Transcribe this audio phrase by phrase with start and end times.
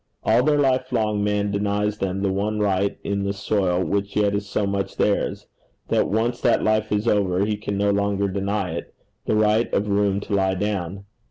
[0.23, 4.33] All their life long man denies them the one right in the soil which yet
[4.33, 5.45] is so much theirs,
[5.89, 8.95] that once that life is over, he can no longer deny it
[9.27, 11.05] the right of room to lie down.